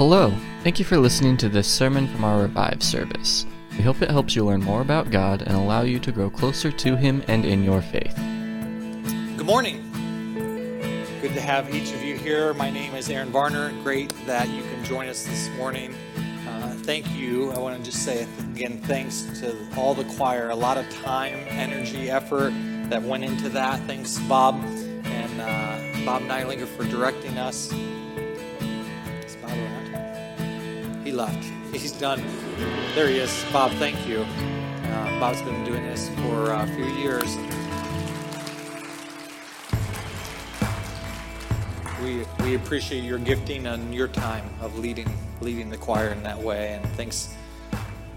Hello, 0.00 0.34
thank 0.62 0.78
you 0.78 0.84
for 0.86 0.96
listening 0.96 1.36
to 1.36 1.50
this 1.50 1.68
sermon 1.68 2.08
from 2.08 2.24
our 2.24 2.40
Revive 2.40 2.82
service. 2.82 3.44
We 3.76 3.82
hope 3.82 4.00
it 4.00 4.10
helps 4.10 4.34
you 4.34 4.46
learn 4.46 4.62
more 4.62 4.80
about 4.80 5.10
God 5.10 5.42
and 5.42 5.54
allow 5.54 5.82
you 5.82 5.98
to 5.98 6.10
grow 6.10 6.30
closer 6.30 6.72
to 6.72 6.96
Him 6.96 7.22
and 7.28 7.44
in 7.44 7.62
your 7.62 7.82
faith. 7.82 8.16
Good 9.36 9.44
morning. 9.44 9.82
Good 11.20 11.34
to 11.34 11.40
have 11.42 11.74
each 11.74 11.92
of 11.92 12.02
you 12.02 12.14
here. 12.14 12.54
My 12.54 12.70
name 12.70 12.94
is 12.94 13.10
Aaron 13.10 13.28
Varner. 13.28 13.72
Great 13.82 14.08
that 14.24 14.48
you 14.48 14.62
can 14.62 14.82
join 14.86 15.06
us 15.06 15.24
this 15.24 15.50
morning. 15.58 15.94
Uh, 16.48 16.72
thank 16.76 17.06
you. 17.10 17.50
I 17.50 17.58
want 17.58 17.76
to 17.76 17.84
just 17.84 18.02
say 18.02 18.26
again, 18.54 18.80
thanks 18.84 19.24
to 19.40 19.54
all 19.76 19.92
the 19.92 20.04
choir. 20.16 20.48
A 20.48 20.56
lot 20.56 20.78
of 20.78 20.88
time, 21.02 21.36
energy, 21.50 22.08
effort 22.08 22.54
that 22.88 23.02
went 23.02 23.22
into 23.22 23.50
that. 23.50 23.78
Thanks, 23.80 24.18
Bob 24.20 24.54
and 25.04 25.40
uh, 25.42 26.06
Bob 26.06 26.22
Neilinger 26.22 26.66
for 26.68 26.84
directing 26.84 27.36
us. 27.36 27.70
Left. 31.20 31.44
He's 31.72 31.92
done. 31.92 32.22
There 32.94 33.06
he 33.08 33.18
is. 33.18 33.44
Bob, 33.52 33.72
thank 33.72 34.08
you. 34.08 34.20
Uh, 34.20 35.20
Bob's 35.20 35.42
been 35.42 35.64
doing 35.64 35.82
this 35.82 36.08
for 36.20 36.52
a 36.52 36.66
few 36.68 36.86
years. 36.86 37.36
We, 42.02 42.24
we 42.42 42.54
appreciate 42.56 43.04
your 43.04 43.18
gifting 43.18 43.66
and 43.66 43.94
your 43.94 44.08
time 44.08 44.48
of 44.62 44.78
leading 44.78 45.12
leading 45.42 45.68
the 45.68 45.76
choir 45.76 46.08
in 46.08 46.22
that 46.22 46.38
way. 46.38 46.72
And 46.74 46.86
thanks 46.92 47.34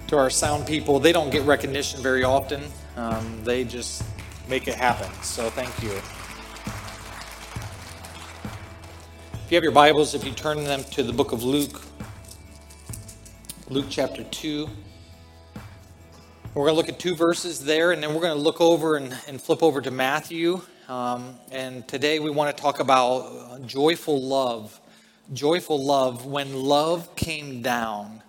to 0.07 0.17
our 0.17 0.29
sound 0.29 0.65
people. 0.65 0.99
They 0.99 1.11
don't 1.11 1.29
get 1.29 1.43
recognition 1.43 2.01
very 2.01 2.23
often. 2.23 2.61
Um, 2.95 3.43
they 3.43 3.65
just 3.65 4.03
make 4.47 4.67
it 4.69 4.75
happen. 4.75 5.11
So 5.23 5.49
thank 5.49 5.71
you. 5.83 5.91
If 9.45 9.51
you 9.51 9.55
have 9.55 9.63
your 9.63 9.73
Bibles, 9.73 10.15
if 10.15 10.23
you 10.23 10.31
turn 10.31 10.63
them 10.63 10.83
to 10.91 11.03
the 11.03 11.13
book 11.13 11.33
of 11.33 11.43
Luke, 11.43 11.81
Luke 13.73 13.87
chapter 13.89 14.23
2. 14.23 14.69
We're 16.53 16.65
going 16.65 16.73
to 16.73 16.77
look 16.77 16.89
at 16.89 16.99
two 16.99 17.15
verses 17.15 17.65
there, 17.65 17.91
and 17.91 18.03
then 18.03 18.13
we're 18.13 18.21
going 18.21 18.37
to 18.37 18.39
look 18.39 18.61
over 18.61 18.97
and, 18.97 19.17
and 19.27 19.41
flip 19.41 19.63
over 19.63 19.81
to 19.81 19.89
Matthew. 19.89 20.61
Um, 20.87 21.33
and 21.51 21.87
today 21.87 22.19
we 22.19 22.29
want 22.29 22.55
to 22.55 22.61
talk 22.61 22.79
about 22.79 23.65
joyful 23.65 24.21
love. 24.21 24.79
Joyful 25.33 25.83
love, 25.83 26.27
when 26.27 26.53
love 26.53 27.15
came 27.15 27.63
down. 27.63 28.21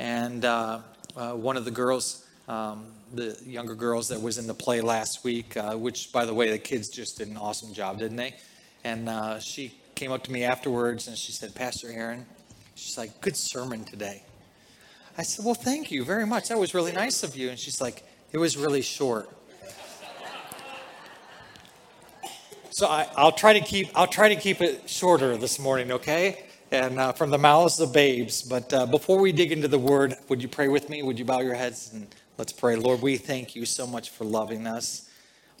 And 0.00 0.44
uh, 0.44 0.80
uh, 1.16 1.34
one 1.34 1.56
of 1.56 1.64
the 1.64 1.70
girls, 1.70 2.26
um, 2.48 2.86
the 3.14 3.40
younger 3.46 3.76
girls 3.76 4.08
that 4.08 4.20
was 4.20 4.38
in 4.38 4.48
the 4.48 4.54
play 4.54 4.80
last 4.80 5.22
week, 5.22 5.56
uh, 5.56 5.76
which, 5.76 6.12
by 6.12 6.24
the 6.24 6.34
way, 6.34 6.50
the 6.50 6.58
kids 6.58 6.88
just 6.88 7.18
did 7.18 7.28
an 7.28 7.36
awesome 7.36 7.72
job, 7.72 8.00
didn't 8.00 8.16
they? 8.16 8.34
And 8.82 9.08
uh, 9.08 9.38
she 9.38 9.72
came 9.94 10.10
up 10.10 10.24
to 10.24 10.32
me 10.32 10.42
afterwards 10.42 11.06
and 11.06 11.16
she 11.16 11.30
said, 11.30 11.54
Pastor 11.54 11.92
Aaron, 11.92 12.26
she's 12.74 12.98
like, 12.98 13.20
good 13.20 13.36
sermon 13.36 13.84
today. 13.84 14.24
I 15.18 15.22
said, 15.22 15.44
Well, 15.44 15.54
thank 15.54 15.90
you 15.90 16.04
very 16.04 16.26
much. 16.26 16.48
That 16.48 16.58
was 16.58 16.74
really 16.74 16.92
nice 16.92 17.22
of 17.22 17.36
you. 17.36 17.50
And 17.50 17.58
she's 17.58 17.80
like, 17.80 18.04
It 18.32 18.38
was 18.38 18.56
really 18.56 18.82
short. 18.82 19.28
So 22.70 22.86
I, 22.86 23.08
will 23.22 23.32
try 23.32 23.52
to 23.52 23.60
keep 23.60 23.90
I'll 23.94 24.06
try 24.06 24.28
to 24.28 24.36
keep 24.36 24.60
it 24.60 24.88
shorter 24.88 25.36
this 25.36 25.58
morning, 25.58 25.92
okay? 25.92 26.44
And 26.70 27.00
uh, 27.00 27.12
from 27.12 27.30
the 27.30 27.38
mouths 27.38 27.80
of 27.80 27.92
babes. 27.92 28.42
But 28.42 28.72
uh, 28.72 28.86
before 28.86 29.18
we 29.18 29.32
dig 29.32 29.50
into 29.52 29.68
the 29.68 29.78
word, 29.78 30.14
would 30.28 30.40
you 30.40 30.48
pray 30.48 30.68
with 30.68 30.88
me? 30.88 31.02
Would 31.02 31.18
you 31.18 31.24
bow 31.24 31.40
your 31.40 31.54
heads 31.54 31.90
and 31.92 32.06
let's 32.38 32.52
pray? 32.52 32.76
Lord, 32.76 33.02
we 33.02 33.16
thank 33.16 33.56
you 33.56 33.66
so 33.66 33.86
much 33.86 34.10
for 34.10 34.24
loving 34.24 34.66
us. 34.66 35.10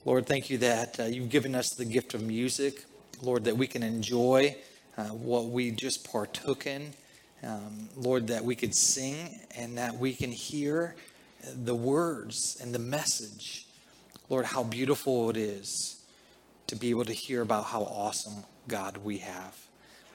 Lord, 0.04 0.26
thank 0.26 0.48
you 0.48 0.56
that 0.58 1.00
uh, 1.00 1.04
you've 1.04 1.28
given 1.28 1.54
us 1.54 1.70
the 1.74 1.84
gift 1.84 2.14
of 2.14 2.22
music. 2.22 2.84
Lord, 3.20 3.44
that 3.44 3.56
we 3.56 3.66
can 3.66 3.82
enjoy 3.82 4.56
uh, 4.96 5.04
what 5.06 5.46
we 5.46 5.72
just 5.72 6.10
partook 6.10 6.66
in 6.66 6.94
um, 7.42 7.88
Lord, 7.96 8.26
that 8.28 8.44
we 8.44 8.54
could 8.54 8.74
sing 8.74 9.40
and 9.56 9.78
that 9.78 9.96
we 9.96 10.14
can 10.14 10.30
hear 10.30 10.94
the 11.64 11.74
words 11.74 12.58
and 12.60 12.74
the 12.74 12.78
message. 12.78 13.66
Lord, 14.28 14.44
how 14.44 14.62
beautiful 14.62 15.30
it 15.30 15.36
is 15.36 16.02
to 16.66 16.76
be 16.76 16.90
able 16.90 17.04
to 17.04 17.12
hear 17.12 17.42
about 17.42 17.64
how 17.64 17.82
awesome 17.82 18.44
God 18.68 18.98
we 18.98 19.18
have. 19.18 19.56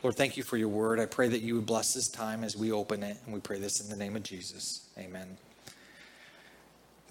Lord, 0.03 0.15
thank 0.15 0.37
you 0.37 0.43
for 0.43 0.55
your 0.55 0.67
word. 0.67 0.99
I 0.99 1.05
pray 1.05 1.27
that 1.27 1.41
you 1.41 1.55
would 1.55 1.65
bless 1.65 1.93
this 1.93 2.07
time 2.07 2.43
as 2.43 2.55
we 2.55 2.71
open 2.71 3.01
it, 3.01 3.17
and 3.25 3.33
we 3.33 3.39
pray 3.39 3.59
this 3.59 3.81
in 3.81 3.89
the 3.89 3.95
name 3.95 4.15
of 4.15 4.23
Jesus. 4.23 4.87
Amen. 4.97 5.37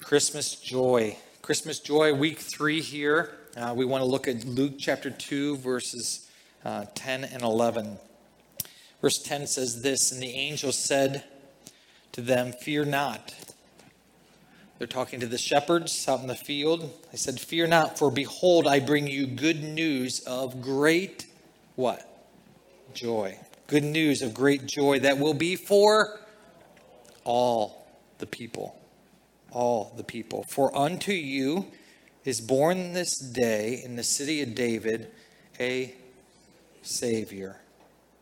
Christmas 0.00 0.54
joy. 0.54 1.16
Christmas 1.42 1.80
joy, 1.80 2.14
week 2.14 2.38
three 2.38 2.80
here. 2.80 3.32
Uh, 3.56 3.74
we 3.76 3.84
want 3.84 4.00
to 4.00 4.06
look 4.06 4.28
at 4.28 4.44
Luke 4.44 4.74
chapter 4.78 5.10
2, 5.10 5.56
verses 5.56 6.30
uh, 6.64 6.84
10 6.94 7.24
and 7.24 7.42
11. 7.42 7.98
Verse 9.04 9.18
10 9.18 9.46
says 9.46 9.82
this 9.82 10.12
And 10.12 10.22
the 10.22 10.32
angel 10.32 10.72
said 10.72 11.24
to 12.12 12.22
them, 12.22 12.52
Fear 12.52 12.86
not. 12.86 13.34
They're 14.78 14.86
talking 14.86 15.20
to 15.20 15.26
the 15.26 15.36
shepherds 15.36 16.08
out 16.08 16.20
in 16.20 16.26
the 16.26 16.34
field. 16.34 16.90
They 17.10 17.18
said, 17.18 17.38
Fear 17.38 17.66
not, 17.66 17.98
for 17.98 18.10
behold, 18.10 18.66
I 18.66 18.80
bring 18.80 19.06
you 19.06 19.26
good 19.26 19.62
news 19.62 20.20
of 20.20 20.62
great 20.62 21.26
what? 21.76 22.32
Joy. 22.94 23.38
Good 23.66 23.84
news 23.84 24.22
of 24.22 24.32
great 24.32 24.64
joy 24.64 25.00
that 25.00 25.18
will 25.18 25.34
be 25.34 25.54
for 25.54 26.18
all 27.24 27.86
the 28.16 28.26
people. 28.26 28.74
All 29.50 29.92
the 29.98 30.04
people. 30.04 30.46
For 30.48 30.74
unto 30.74 31.12
you 31.12 31.66
is 32.24 32.40
born 32.40 32.94
this 32.94 33.18
day 33.18 33.82
in 33.84 33.96
the 33.96 34.02
city 34.02 34.40
of 34.40 34.54
David 34.54 35.10
a 35.60 35.94
Savior 36.80 37.60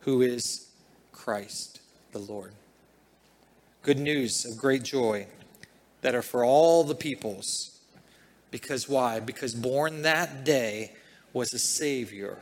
who 0.01 0.21
is 0.21 0.72
Christ 1.13 1.79
the 2.11 2.19
Lord. 2.19 2.51
Good 3.81 3.99
news 3.99 4.45
of 4.45 4.57
great 4.57 4.83
joy 4.83 5.27
that 6.01 6.13
are 6.15 6.21
for 6.21 6.43
all 6.43 6.83
the 6.83 6.95
peoples. 6.95 7.79
Because 8.51 8.89
why? 8.89 9.19
Because 9.19 9.55
born 9.55 10.01
that 10.01 10.43
day 10.43 10.91
was 11.31 11.53
a 11.53 11.59
Savior 11.59 12.39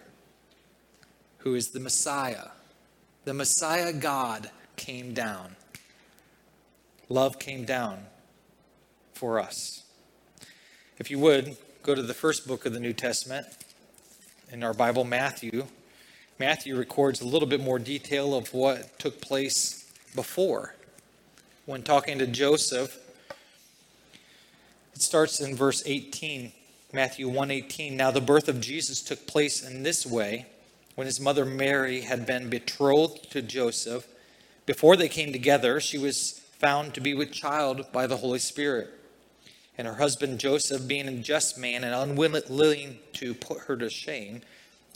who 1.39 1.55
is 1.55 1.69
the 1.69 1.79
Messiah. 1.79 2.49
The 3.25 3.33
Messiah 3.33 3.93
God 3.93 4.49
came 4.75 5.13
down. 5.13 5.55
Love 7.07 7.39
came 7.39 7.65
down 7.65 8.05
for 9.13 9.39
us. 9.39 9.83
If 10.97 11.11
you 11.11 11.19
would, 11.19 11.57
go 11.83 11.95
to 11.95 12.01
the 12.01 12.13
first 12.13 12.47
book 12.47 12.65
of 12.65 12.73
the 12.73 12.79
New 12.79 12.93
Testament 12.93 13.47
in 14.51 14.63
our 14.63 14.73
Bible, 14.73 15.03
Matthew 15.03 15.65
Matthew 16.41 16.75
records 16.75 17.21
a 17.21 17.27
little 17.27 17.47
bit 17.47 17.61
more 17.61 17.77
detail 17.77 18.33
of 18.33 18.51
what 18.51 18.97
took 18.97 19.21
place 19.21 19.85
before. 20.15 20.73
When 21.67 21.83
talking 21.83 22.17
to 22.17 22.25
Joseph, 22.25 22.97
it 24.95 25.03
starts 25.03 25.39
in 25.39 25.55
verse 25.55 25.83
18, 25.85 26.51
Matthew 26.91 27.29
1:18. 27.29 27.95
Now 27.95 28.09
the 28.09 28.21
birth 28.21 28.47
of 28.47 28.59
Jesus 28.59 29.03
took 29.03 29.27
place 29.27 29.61
in 29.61 29.83
this 29.83 30.03
way, 30.03 30.47
when 30.95 31.05
his 31.05 31.19
mother 31.19 31.45
Mary 31.45 32.01
had 32.01 32.25
been 32.25 32.49
betrothed 32.49 33.31
to 33.33 33.43
Joseph. 33.43 34.07
Before 34.65 34.95
they 34.95 35.09
came 35.09 35.31
together, 35.31 35.79
she 35.79 35.99
was 35.99 36.41
found 36.57 36.95
to 36.95 37.01
be 37.01 37.13
with 37.13 37.31
child 37.31 37.91
by 37.91 38.07
the 38.07 38.17
Holy 38.17 38.39
Spirit. 38.39 38.89
And 39.77 39.85
her 39.85 39.97
husband 39.97 40.39
Joseph, 40.39 40.87
being 40.87 41.07
a 41.07 41.17
just 41.17 41.59
man 41.59 41.83
and 41.83 41.93
unwilling 41.93 42.97
to 43.13 43.35
put 43.35 43.59
her 43.65 43.77
to 43.77 43.91
shame, 43.91 44.41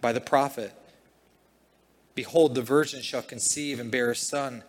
by 0.00 0.12
the 0.12 0.20
prophet 0.20 0.72
Behold, 2.18 2.56
the 2.56 2.62
virgin 2.62 3.00
shall 3.00 3.22
conceive 3.22 3.78
and 3.78 3.92
bear 3.92 4.10
a 4.10 4.16
son, 4.16 4.64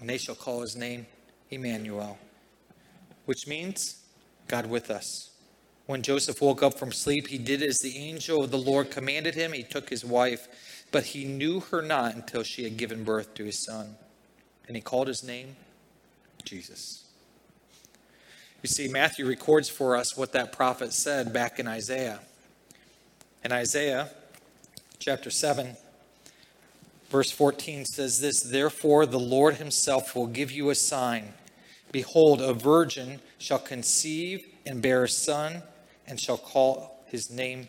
and 0.00 0.10
they 0.10 0.18
shall 0.18 0.34
call 0.34 0.62
his 0.62 0.74
name 0.74 1.06
Emmanuel, 1.48 2.18
which 3.24 3.46
means 3.46 4.02
God 4.48 4.66
with 4.66 4.90
us. 4.90 5.30
When 5.86 6.02
Joseph 6.02 6.42
woke 6.42 6.60
up 6.60 6.76
from 6.76 6.90
sleep, 6.90 7.28
he 7.28 7.38
did 7.38 7.62
as 7.62 7.78
the 7.78 7.96
angel 7.96 8.42
of 8.42 8.50
the 8.50 8.58
Lord 8.58 8.90
commanded 8.90 9.36
him. 9.36 9.52
He 9.52 9.62
took 9.62 9.88
his 9.88 10.04
wife, 10.04 10.48
but 10.90 11.04
he 11.04 11.24
knew 11.24 11.60
her 11.60 11.82
not 11.82 12.16
until 12.16 12.42
she 12.42 12.64
had 12.64 12.76
given 12.76 13.04
birth 13.04 13.32
to 13.34 13.44
his 13.44 13.64
son. 13.64 13.94
And 14.66 14.76
he 14.76 14.82
called 14.82 15.06
his 15.06 15.22
name 15.22 15.54
Jesus. 16.42 17.04
You 18.60 18.68
see, 18.68 18.88
Matthew 18.88 19.24
records 19.24 19.68
for 19.68 19.94
us 19.94 20.16
what 20.16 20.32
that 20.32 20.50
prophet 20.50 20.92
said 20.92 21.32
back 21.32 21.60
in 21.60 21.68
Isaiah. 21.68 22.18
In 23.44 23.52
Isaiah, 23.52 24.10
chapter 24.98 25.30
7, 25.30 25.76
Verse 27.08 27.30
14 27.30 27.84
says 27.86 28.20
this 28.20 28.40
Therefore, 28.40 29.06
the 29.06 29.18
Lord 29.18 29.54
himself 29.54 30.14
will 30.14 30.26
give 30.26 30.52
you 30.52 30.70
a 30.70 30.74
sign. 30.74 31.32
Behold, 31.90 32.42
a 32.42 32.52
virgin 32.52 33.20
shall 33.38 33.58
conceive 33.58 34.44
and 34.66 34.82
bear 34.82 35.04
a 35.04 35.08
son, 35.08 35.62
and 36.06 36.20
shall 36.20 36.36
call 36.36 37.02
his 37.06 37.30
name 37.30 37.68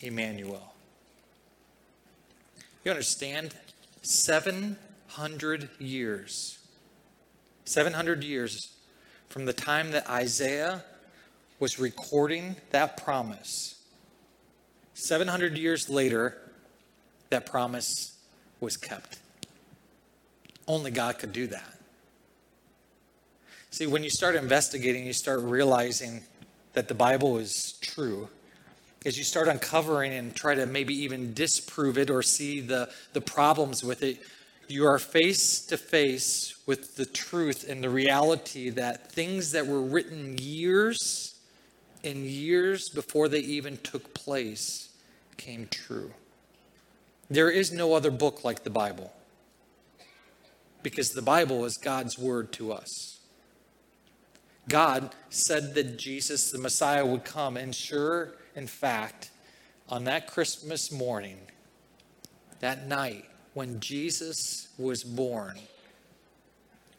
Emmanuel. 0.00 0.72
You 2.82 2.90
understand? 2.90 3.54
700 4.00 5.68
years. 5.78 6.58
700 7.66 8.24
years 8.24 8.72
from 9.28 9.44
the 9.44 9.52
time 9.52 9.90
that 9.90 10.08
Isaiah 10.08 10.82
was 11.58 11.78
recording 11.78 12.56
that 12.70 12.96
promise. 12.96 13.74
700 14.94 15.58
years 15.58 15.90
later, 15.90 16.38
that 17.30 17.46
promise 17.46 18.16
was 18.60 18.76
kept. 18.76 19.18
Only 20.66 20.90
God 20.90 21.18
could 21.18 21.32
do 21.32 21.46
that. 21.48 21.74
See, 23.70 23.86
when 23.86 24.02
you 24.02 24.10
start 24.10 24.34
investigating, 24.34 25.06
you 25.06 25.12
start 25.12 25.40
realizing 25.40 26.22
that 26.72 26.88
the 26.88 26.94
Bible 26.94 27.38
is 27.38 27.72
true. 27.80 28.28
As 29.06 29.16
you 29.16 29.24
start 29.24 29.48
uncovering 29.48 30.12
and 30.12 30.34
try 30.34 30.54
to 30.54 30.66
maybe 30.66 30.94
even 30.94 31.32
disprove 31.34 31.98
it 31.98 32.10
or 32.10 32.22
see 32.22 32.60
the, 32.60 32.90
the 33.12 33.20
problems 33.20 33.84
with 33.84 34.02
it, 34.02 34.20
you 34.68 34.86
are 34.86 34.98
face 34.98 35.60
to 35.66 35.76
face 35.76 36.54
with 36.66 36.96
the 36.96 37.06
truth 37.06 37.68
and 37.68 37.82
the 37.82 37.88
reality 37.88 38.68
that 38.70 39.10
things 39.10 39.52
that 39.52 39.66
were 39.66 39.80
written 39.80 40.36
years 40.38 41.38
and 42.04 42.26
years 42.26 42.88
before 42.88 43.28
they 43.28 43.40
even 43.40 43.76
took 43.78 44.12
place 44.12 44.90
came 45.36 45.66
true. 45.70 46.12
There 47.30 47.50
is 47.50 47.72
no 47.72 47.92
other 47.92 48.10
book 48.10 48.44
like 48.44 48.64
the 48.64 48.70
Bible 48.70 49.12
because 50.82 51.10
the 51.10 51.22
Bible 51.22 51.64
is 51.64 51.76
God's 51.76 52.18
word 52.18 52.52
to 52.52 52.72
us. 52.72 53.18
God 54.68 55.14
said 55.30 55.74
that 55.74 55.98
Jesus, 55.98 56.50
the 56.50 56.58
Messiah, 56.58 57.04
would 57.04 57.24
come, 57.24 57.56
and 57.56 57.74
sure, 57.74 58.34
in 58.54 58.66
fact, 58.66 59.30
on 59.88 60.04
that 60.04 60.26
Christmas 60.26 60.92
morning, 60.92 61.38
that 62.60 62.86
night 62.86 63.24
when 63.54 63.80
Jesus 63.80 64.68
was 64.78 65.02
born 65.02 65.58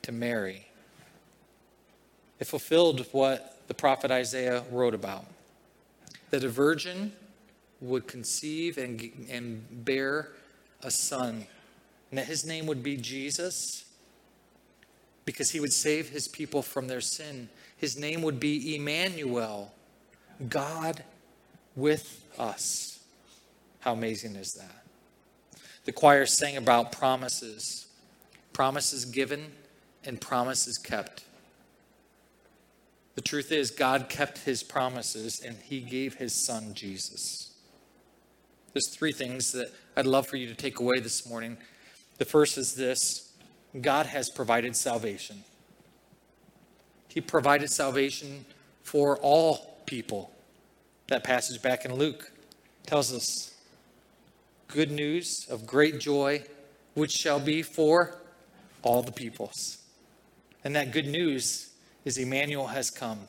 to 0.02 0.12
Mary, 0.12 0.68
it 2.40 2.46
fulfilled 2.46 3.06
what 3.12 3.62
the 3.68 3.74
prophet 3.74 4.10
Isaiah 4.12 4.64
wrote 4.72 4.94
about 4.94 5.26
that 6.32 6.44
a 6.44 6.50
virgin 6.50 7.12
would 7.82 8.08
conceive 8.08 8.78
and, 8.78 9.28
and 9.30 9.86
bear 9.86 10.30
a 10.84 10.92
son, 10.92 11.46
and 12.10 12.18
that 12.18 12.26
his 12.26 12.46
name 12.46 12.66
would 12.66 12.84
be 12.84 12.98
Jesus 12.98 13.86
because 15.26 15.52
he 15.52 15.60
would 15.60 15.74
save 15.74 16.10
his 16.10 16.28
people 16.28 16.62
from 16.62 16.88
their 16.88 17.02
sin. 17.02 17.50
His 17.78 17.98
name 17.98 18.22
would 18.24 18.40
be 18.40 18.76
Emmanuel, 18.76 19.74
God 20.50 21.04
with 21.76 22.24
us. 22.38 23.00
How 23.82 23.94
amazing 23.94 24.36
is 24.36 24.54
that? 24.54 24.84
The 25.86 25.92
choir 25.92 26.26
sang 26.26 26.58
about 26.58 26.92
promises 26.92 27.90
promises 28.60 29.06
given 29.06 29.54
and 30.04 30.20
promises 30.20 30.78
kept. 30.78 31.24
The 33.16 33.22
truth 33.22 33.54
is, 33.54 33.72
God 33.72 34.10
kept 34.10 34.40
his 34.40 34.64
promises 34.64 35.40
and 35.40 35.56
he 35.64 35.80
gave 35.80 36.16
his 36.16 36.34
son 36.34 36.74
Jesus. 36.74 37.49
There's 38.74 38.90
three 38.90 39.12
things 39.12 39.52
that 39.54 39.72
I'd 39.96 40.06
love 40.06 40.28
for 40.28 40.38
you 40.38 40.48
to 40.48 40.56
take 40.56 40.80
away 40.80 41.00
this 41.00 41.28
morning. 41.28 41.58
The 42.18 42.26
first 42.26 42.58
is 42.58 42.76
this 42.76 43.32
God 43.82 44.06
has 44.06 44.30
provided 44.30 44.76
salvation. 44.76 45.44
He 47.08 47.22
provided 47.22 47.70
salvation 47.70 48.46
for 48.84 49.18
all 49.18 49.82
people. 49.86 50.32
That 51.08 51.24
passage 51.24 51.62
back 51.62 51.86
in 51.86 51.96
Luke 51.96 52.32
tells 52.86 53.14
us 53.14 53.56
good 54.68 54.92
news 54.92 55.48
of 55.50 55.66
great 55.66 56.00
joy, 56.00 56.44
which 56.94 57.12
shall 57.12 57.40
be 57.40 57.64
for 57.64 58.16
all 58.84 59.02
the 59.02 59.12
peoples. 59.12 59.80
And 60.64 60.76
that 60.76 60.92
good 60.92 61.08
news 61.08 61.72
is 62.06 62.18
Emmanuel 62.18 62.68
has 62.68 62.92
come, 62.92 63.28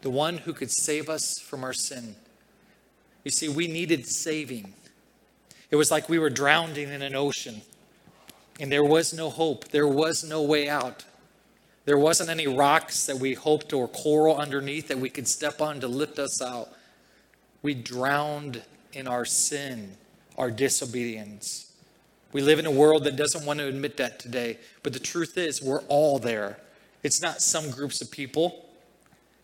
the 0.00 0.10
one 0.10 0.38
who 0.38 0.52
could 0.52 0.70
save 0.70 1.08
us 1.08 1.38
from 1.38 1.62
our 1.62 1.72
sin. 1.72 2.16
You 3.24 3.30
see, 3.30 3.48
we 3.48 3.68
needed 3.68 4.06
saving. 4.06 4.74
It 5.70 5.76
was 5.76 5.90
like 5.90 6.08
we 6.08 6.18
were 6.18 6.30
drowning 6.30 6.90
in 6.90 7.02
an 7.02 7.14
ocean, 7.14 7.62
and 8.60 8.70
there 8.70 8.84
was 8.84 9.14
no 9.14 9.30
hope. 9.30 9.68
There 9.68 9.88
was 9.88 10.24
no 10.24 10.42
way 10.42 10.68
out. 10.68 11.04
There 11.84 11.98
wasn't 11.98 12.30
any 12.30 12.46
rocks 12.46 13.06
that 13.06 13.16
we 13.16 13.34
hoped 13.34 13.72
or 13.72 13.88
coral 13.88 14.36
underneath 14.36 14.88
that 14.88 14.98
we 14.98 15.10
could 15.10 15.26
step 15.26 15.60
on 15.60 15.80
to 15.80 15.88
lift 15.88 16.18
us 16.18 16.40
out. 16.42 16.68
We 17.62 17.74
drowned 17.74 18.62
in 18.92 19.08
our 19.08 19.24
sin, 19.24 19.96
our 20.36 20.50
disobedience. 20.50 21.72
We 22.32 22.40
live 22.40 22.58
in 22.58 22.66
a 22.66 22.70
world 22.70 23.04
that 23.04 23.16
doesn't 23.16 23.44
want 23.44 23.58
to 23.58 23.66
admit 23.66 23.96
that 23.96 24.18
today, 24.18 24.58
but 24.82 24.92
the 24.92 25.00
truth 25.00 25.36
is, 25.36 25.62
we're 25.62 25.82
all 25.82 26.18
there. 26.18 26.58
It's 27.02 27.20
not 27.20 27.40
some 27.40 27.70
groups 27.70 28.00
of 28.00 28.10
people. 28.10 28.68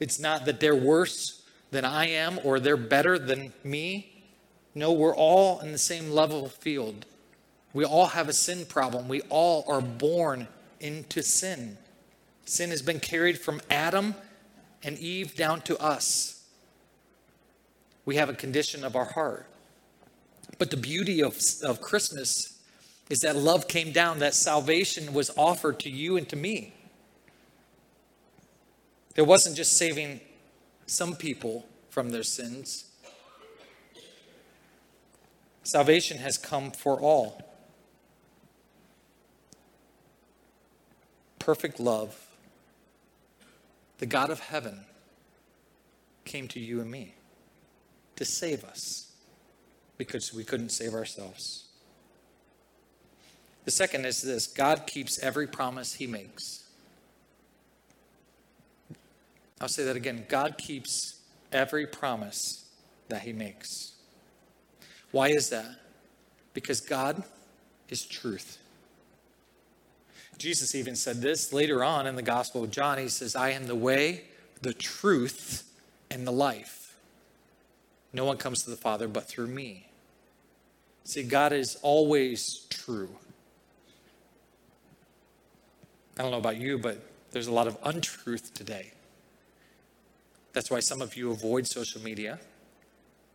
It's 0.00 0.20
not 0.20 0.44
that 0.44 0.60
they're 0.60 0.76
worse 0.76 1.37
than 1.70 1.84
I 1.84 2.08
am 2.08 2.40
or 2.44 2.60
they're 2.60 2.76
better 2.76 3.18
than 3.18 3.52
me. 3.62 4.24
No, 4.74 4.92
we're 4.92 5.16
all 5.16 5.60
in 5.60 5.72
the 5.72 5.78
same 5.78 6.10
level 6.10 6.48
field. 6.48 7.06
We 7.72 7.84
all 7.84 8.06
have 8.06 8.28
a 8.28 8.32
sin 8.32 8.64
problem. 8.66 9.08
We 9.08 9.20
all 9.22 9.64
are 9.68 9.80
born 9.80 10.48
into 10.80 11.22
sin. 11.22 11.76
Sin 12.44 12.70
has 12.70 12.82
been 12.82 13.00
carried 13.00 13.38
from 13.38 13.60
Adam 13.70 14.14
and 14.82 14.98
Eve 14.98 15.36
down 15.36 15.60
to 15.62 15.78
us. 15.78 16.44
We 18.04 18.16
have 18.16 18.28
a 18.28 18.34
condition 18.34 18.84
of 18.84 18.96
our 18.96 19.04
heart. 19.04 19.46
But 20.58 20.70
the 20.70 20.76
beauty 20.76 21.22
of, 21.22 21.38
of 21.62 21.80
Christmas 21.80 22.58
is 23.10 23.20
that 23.20 23.36
love 23.36 23.68
came 23.68 23.92
down, 23.92 24.18
that 24.20 24.34
salvation 24.34 25.12
was 25.12 25.30
offered 25.36 25.78
to 25.80 25.90
you 25.90 26.16
and 26.16 26.28
to 26.28 26.36
me. 26.36 26.72
It 29.16 29.22
wasn't 29.22 29.56
just 29.56 29.76
saving 29.76 30.20
some 30.88 31.14
people 31.14 31.66
from 31.90 32.10
their 32.10 32.22
sins, 32.22 32.88
Salvation 35.68 36.16
has 36.16 36.38
come 36.38 36.70
for 36.70 36.98
all. 36.98 37.42
Perfect 41.38 41.78
love, 41.78 42.18
the 43.98 44.06
God 44.06 44.30
of 44.30 44.40
heaven, 44.40 44.86
came 46.24 46.48
to 46.48 46.58
you 46.58 46.80
and 46.80 46.90
me 46.90 47.16
to 48.16 48.24
save 48.24 48.64
us 48.64 49.12
because 49.98 50.32
we 50.32 50.42
couldn't 50.42 50.70
save 50.70 50.94
ourselves. 50.94 51.66
The 53.66 53.70
second 53.70 54.06
is 54.06 54.22
this 54.22 54.46
God 54.46 54.86
keeps 54.86 55.18
every 55.18 55.46
promise 55.46 55.92
he 55.92 56.06
makes. 56.06 56.64
I'll 59.60 59.68
say 59.68 59.84
that 59.84 59.96
again 59.96 60.24
God 60.28 60.56
keeps 60.58 61.20
every 61.52 61.86
promise 61.86 62.66
that 63.08 63.22
he 63.22 63.32
makes. 63.32 63.92
Why 65.10 65.28
is 65.28 65.50
that? 65.50 65.66
Because 66.54 66.80
God 66.80 67.22
is 67.88 68.04
truth. 68.04 68.58
Jesus 70.36 70.74
even 70.74 70.94
said 70.94 71.20
this 71.20 71.52
later 71.52 71.82
on 71.82 72.06
in 72.06 72.14
the 72.14 72.22
Gospel 72.22 72.62
of 72.62 72.70
John. 72.70 72.98
He 72.98 73.08
says, 73.08 73.34
I 73.34 73.50
am 73.50 73.66
the 73.66 73.74
way, 73.74 74.24
the 74.62 74.72
truth, 74.72 75.64
and 76.10 76.26
the 76.26 76.32
life. 76.32 76.96
No 78.12 78.24
one 78.24 78.36
comes 78.36 78.62
to 78.62 78.70
the 78.70 78.76
Father 78.76 79.08
but 79.08 79.24
through 79.24 79.48
me. 79.48 79.88
See, 81.04 81.22
God 81.22 81.52
is 81.52 81.76
always 81.82 82.66
true. 82.70 83.08
I 86.18 86.22
don't 86.22 86.30
know 86.30 86.38
about 86.38 86.58
you, 86.58 86.78
but 86.78 86.98
there's 87.30 87.46
a 87.46 87.52
lot 87.52 87.66
of 87.66 87.76
untruth 87.82 88.52
today. 88.54 88.92
That's 90.58 90.72
why 90.72 90.80
some 90.80 91.00
of 91.00 91.16
you 91.16 91.30
avoid 91.30 91.68
social 91.68 92.02
media. 92.02 92.40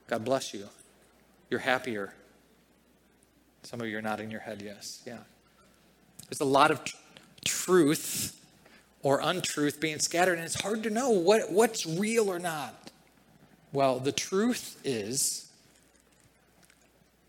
God 0.08 0.26
bless 0.26 0.54
you. 0.54 0.68
You're 1.50 1.62
happier. 1.62 2.14
Some 3.62 3.80
of 3.80 3.88
you 3.88 3.98
are 3.98 4.02
nodding 4.02 4.30
your 4.30 4.42
head, 4.42 4.62
yes. 4.62 5.02
Yeah. 5.08 5.20
There's 6.30 6.42
a 6.42 6.44
lot 6.44 6.70
of 6.70 6.84
tr- 6.84 6.98
truth 7.46 8.46
or 9.04 9.22
untruth 9.24 9.80
being 9.80 10.00
scattered, 10.00 10.34
and 10.34 10.44
it's 10.44 10.62
hard 10.62 10.84
to 10.84 10.90
know 10.90 11.12
what, 11.12 11.50
what's 11.50 11.86
real 11.86 12.30
or 12.30 12.40
not. 12.40 12.92
Well, 13.72 14.00
the 14.00 14.12
truth 14.12 14.82
is 14.84 15.50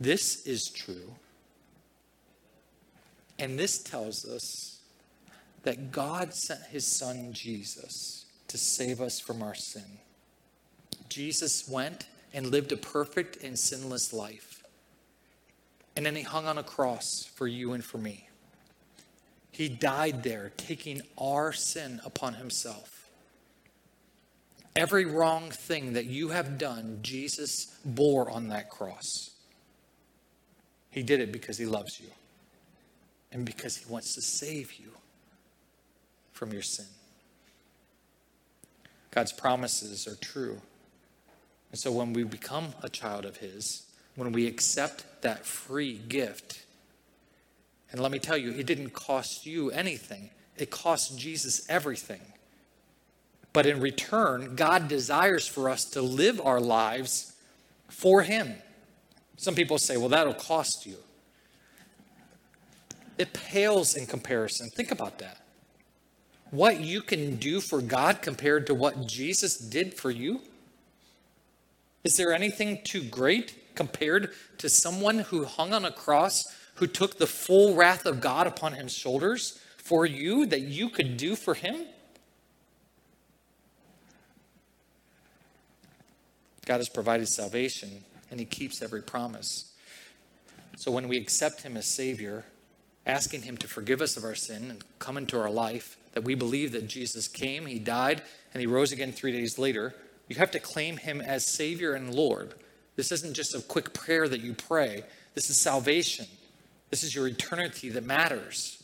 this 0.01 0.45
is 0.45 0.71
true. 0.71 1.15
And 3.39 3.57
this 3.57 3.81
tells 3.81 4.25
us 4.25 4.81
that 5.63 5.93
God 5.93 6.35
sent 6.35 6.65
his 6.65 6.85
son 6.85 7.33
Jesus 7.33 8.24
to 8.55 8.59
save 8.59 9.01
us 9.01 9.19
from 9.19 9.43
our 9.43 9.53
sin. 9.53 9.99
Jesus 11.09 11.69
went 11.69 12.07
and 12.33 12.47
lived 12.47 12.71
a 12.71 12.77
perfect 12.77 13.43
and 13.43 13.59
sinless 13.59 14.13
life. 14.13 14.63
And 15.97 16.07
then 16.07 16.15
he 16.15 16.23
hung 16.23 16.47
on 16.47 16.57
a 16.57 16.63
cross 16.63 17.29
for 17.35 17.49
you 17.49 17.73
and 17.73 17.85
for 17.85 17.99
me. 17.99 18.29
He 19.51 19.69
died 19.69 20.23
there, 20.23 20.53
taking 20.57 21.03
our 21.19 21.53
sin 21.53 22.01
upon 22.05 22.35
himself. 22.35 23.11
Every 24.77 25.05
wrong 25.05 25.51
thing 25.51 25.95
that 25.95 26.05
you 26.05 26.29
have 26.29 26.57
done, 26.57 27.01
Jesus 27.03 27.77
bore 27.85 28.31
on 28.31 28.51
that 28.51 28.71
cross. 28.71 29.31
He 30.91 31.03
did 31.03 31.19
it 31.19 31.33
because 31.33 31.59
he 31.59 31.67
loves 31.67 31.99
you 31.99 32.11
and 33.33 33.45
because 33.45 33.77
he 33.77 33.93
wants 33.93 34.15
to 34.15 34.21
save 34.21 34.75
you 34.75 34.93
from 36.31 36.53
your 36.53 36.63
sin. 36.63 36.87
God's 39.15 39.33
promises 39.33 40.09
are 40.09 40.17
true. 40.17 40.61
And 41.71 41.79
so 41.79 41.93
when 41.93 42.13
we 42.13 42.25
become 42.25 42.75
a 42.83 42.89
child 42.89 43.25
of 43.25 43.37
his, 43.37 43.85
when 44.17 44.33
we 44.33 44.47
accept 44.47 45.23
that 45.23 45.47
free 45.47 45.95
gift, 46.09 46.65
and 47.93 48.01
let 48.01 48.11
me 48.11 48.19
tell 48.19 48.37
you, 48.37 48.51
it 48.51 48.67
didn't 48.67 48.91
cost 48.91 49.47
you 49.47 49.71
anything, 49.71 50.31
it 50.57 50.71
cost 50.71 51.17
Jesus 51.17 51.65
everything. 51.69 52.21
But 53.53 53.67
in 53.67 53.81
return, 53.81 54.57
God 54.57 54.89
desires 54.89 55.47
for 55.47 55.71
us 55.71 55.85
to 55.91 56.03
live 56.03 56.41
our 56.45 56.61
lives 56.61 57.35
for 57.89 58.23
Him. 58.23 58.55
Some 59.37 59.55
people 59.55 59.79
say, 59.79 59.97
well, 59.97 60.09
that'll 60.09 60.35
cost 60.35 60.87
you. 60.87 60.97
It 63.17 63.33
pales 63.33 63.95
in 63.95 64.07
comparison. 64.07 64.71
Think 64.71 64.91
about 64.91 65.19
that. 65.19 65.44
What 66.51 66.81
you 66.81 67.01
can 67.01 67.37
do 67.37 67.61
for 67.61 67.81
God 67.81 68.23
compared 68.23 68.67
to 68.69 68.75
what 68.75 69.07
Jesus 69.07 69.59
did 69.59 69.95
for 69.95 70.11
you? 70.11 70.41
Is 72.05 72.17
there 72.17 72.33
anything 72.33 72.81
too 72.85 73.03
great 73.03 73.75
compared 73.75 74.33
to 74.59 74.69
someone 74.69 75.21
who 75.21 75.45
hung 75.45 75.73
on 75.73 75.85
a 75.85 75.91
cross 75.91 76.45
who 76.77 76.87
took 76.87 77.19
the 77.19 77.27
full 77.27 77.75
wrath 77.75 78.07
of 78.07 78.21
God 78.21 78.47
upon 78.47 78.75
his 78.75 78.93
shoulders 78.93 79.59
for 79.77 80.05
you 80.07 80.47
that 80.47 80.61
you 80.61 80.91
could 80.91 81.17
do 81.17 81.35
for 81.35 81.55
him? 81.55 81.87
God 86.67 86.79
has 86.79 86.89
provided 86.89 87.29
salvation 87.29 88.05
and 88.31 88.41
he 88.41 88.47
keeps 88.47 88.83
every 88.83 89.03
promise. 89.03 89.73
So 90.77 90.91
when 90.91 91.09
we 91.09 91.17
accept 91.17 91.63
him 91.63 91.77
as 91.77 91.87
Savior, 91.87 92.45
asking 93.07 93.43
him 93.43 93.57
to 93.59 93.69
forgive 93.69 94.01
us 94.01 94.17
of 94.17 94.25
our 94.25 94.35
sin 94.35 94.71
and 94.71 94.85
come 94.99 95.17
into 95.17 95.39
our 95.39 95.51
life, 95.51 95.97
that 96.13 96.25
we 96.25 96.35
believe 96.35 96.73
that 96.73 96.87
Jesus 96.87 97.29
came, 97.29 97.67
he 97.67 97.79
died, 97.79 98.23
and 98.53 98.61
he 98.61 98.67
rose 98.67 98.93
again 98.93 99.13
three 99.13 99.33
days 99.33 99.59
later, 99.59 99.95
you 100.29 100.37
have 100.37 100.51
to 100.53 100.61
claim 100.61 100.97
him 100.97 101.21
as 101.21 101.47
Savior 101.47 101.93
and 101.93 102.15
Lord. 102.15 102.55
This 102.97 103.13
isn't 103.13 103.35
just 103.35 103.55
a 103.55 103.61
quick 103.61 103.93
prayer 103.93 104.29
that 104.29 104.41
you 104.41 104.55
pray, 104.55 105.05
this 105.35 105.51
is 105.51 105.57
salvation. 105.59 106.27
This 106.91 107.03
is 107.03 107.13
your 107.13 107.27
eternity 107.27 107.89
that 107.89 108.05
matters. 108.05 108.81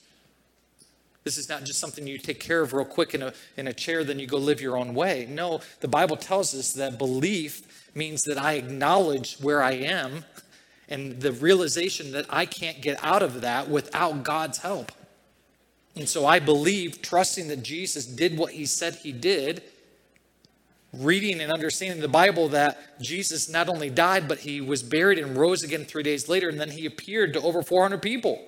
This 1.22 1.38
is 1.38 1.48
not 1.48 1.62
just 1.62 1.78
something 1.78 2.08
you 2.08 2.18
take 2.18 2.40
care 2.40 2.60
of 2.60 2.72
real 2.72 2.84
quick 2.84 3.14
in 3.14 3.22
a, 3.22 3.32
in 3.56 3.68
a 3.68 3.72
chair, 3.72 4.02
then 4.02 4.18
you 4.18 4.26
go 4.26 4.38
live 4.38 4.60
your 4.60 4.76
own 4.76 4.94
way. 4.94 5.28
No, 5.30 5.60
the 5.78 5.86
Bible 5.86 6.16
tells 6.16 6.52
us 6.52 6.72
that 6.72 6.98
belief 6.98 7.92
means 7.94 8.22
that 8.22 8.36
I 8.36 8.54
acknowledge 8.54 9.36
where 9.36 9.62
I 9.62 9.74
am 9.74 10.24
and 10.90 11.20
the 11.20 11.32
realization 11.32 12.12
that 12.12 12.26
I 12.28 12.44
can't 12.44 12.82
get 12.82 13.02
out 13.02 13.22
of 13.22 13.40
that 13.40 13.70
without 13.70 14.24
God's 14.24 14.58
help. 14.58 14.92
And 15.96 16.08
so 16.08 16.26
I 16.26 16.40
believe, 16.40 17.00
trusting 17.00 17.48
that 17.48 17.62
Jesus 17.62 18.06
did 18.06 18.36
what 18.36 18.52
he 18.52 18.66
said 18.66 18.96
he 18.96 19.12
did, 19.12 19.62
reading 20.92 21.40
and 21.40 21.52
understanding 21.52 22.00
the 22.00 22.08
Bible 22.08 22.48
that 22.48 23.00
Jesus 23.00 23.48
not 23.48 23.68
only 23.68 23.90
died, 23.90 24.26
but 24.26 24.40
he 24.40 24.60
was 24.60 24.82
buried 24.82 25.18
and 25.18 25.36
rose 25.36 25.62
again 25.62 25.84
three 25.84 26.02
days 26.02 26.28
later, 26.28 26.48
and 26.48 26.60
then 26.60 26.70
he 26.70 26.86
appeared 26.86 27.32
to 27.34 27.40
over 27.42 27.62
400 27.62 28.02
people. 28.02 28.44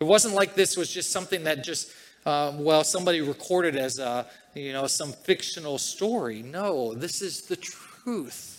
It 0.00 0.04
wasn't 0.04 0.34
like 0.34 0.54
this 0.54 0.76
was 0.76 0.92
just 0.92 1.10
something 1.10 1.44
that 1.44 1.64
just, 1.64 1.90
uh, 2.26 2.52
well, 2.56 2.84
somebody 2.84 3.20
recorded 3.20 3.76
as 3.76 3.98
a, 3.98 4.26
you 4.54 4.72
know, 4.72 4.86
some 4.86 5.12
fictional 5.12 5.78
story. 5.78 6.42
No, 6.42 6.92
this 6.92 7.22
is 7.22 7.42
the 7.42 7.56
truth. 7.56 8.51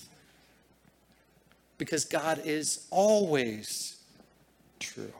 Because 1.83 2.05
God 2.05 2.41
is 2.45 2.87
always 2.91 3.97
true. 4.79 5.11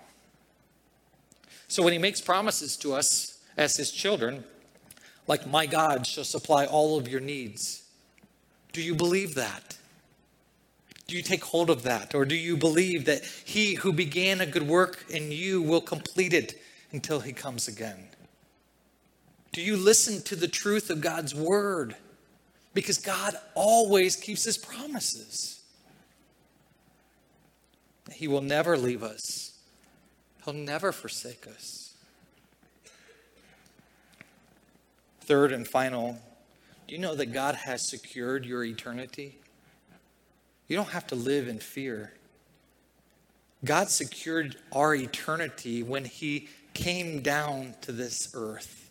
So 1.67 1.83
when 1.83 1.91
he 1.91 1.99
makes 1.99 2.21
promises 2.21 2.77
to 2.77 2.93
us 2.93 3.39
as 3.57 3.75
his 3.75 3.91
children, 3.91 4.45
like 5.27 5.45
my 5.45 5.65
God 5.65 6.07
shall 6.07 6.23
supply 6.23 6.65
all 6.65 6.97
of 6.97 7.09
your 7.09 7.19
needs. 7.19 7.83
Do 8.71 8.81
you 8.81 8.95
believe 8.95 9.35
that? 9.35 9.75
Do 11.07 11.17
you 11.17 11.21
take 11.21 11.43
hold 11.43 11.69
of 11.69 11.83
that? 11.83 12.15
Or 12.15 12.23
do 12.23 12.33
you 12.33 12.55
believe 12.55 13.03
that 13.07 13.25
he 13.25 13.73
who 13.73 13.91
began 13.91 14.39
a 14.39 14.45
good 14.45 14.65
work 14.65 15.03
in 15.09 15.33
you 15.33 15.61
will 15.61 15.81
complete 15.81 16.31
it 16.31 16.61
until 16.93 17.19
he 17.19 17.33
comes 17.33 17.67
again? 17.67 18.07
Do 19.51 19.61
you 19.61 19.75
listen 19.75 20.21
to 20.21 20.37
the 20.37 20.47
truth 20.47 20.89
of 20.89 21.01
God's 21.01 21.35
word? 21.35 21.97
Because 22.73 22.99
God 22.99 23.35
always 23.53 24.15
keeps 24.15 24.45
his 24.45 24.57
promises. 24.57 25.62
He 28.13 28.27
will 28.27 28.41
never 28.41 28.77
leave 28.77 29.03
us, 29.03 29.57
he'll 30.43 30.53
never 30.53 30.91
forsake 30.91 31.47
us. 31.47 31.93
Third 35.21 35.53
and 35.53 35.65
final, 35.65 36.19
do 36.87 36.95
you 36.95 36.99
know 36.99 37.15
that 37.15 37.27
God 37.27 37.55
has 37.55 37.87
secured 37.87 38.45
your 38.45 38.65
eternity? 38.65 39.37
You 40.67 40.75
don't 40.75 40.89
have 40.89 41.07
to 41.07 41.15
live 41.15 41.47
in 41.47 41.59
fear. 41.59 42.13
God 43.63 43.89
secured 43.89 44.57
our 44.73 44.93
eternity 44.93 45.83
when 45.83 46.03
He 46.03 46.49
came 46.73 47.21
down 47.21 47.75
to 47.81 47.91
this 47.91 48.31
earth. 48.33 48.89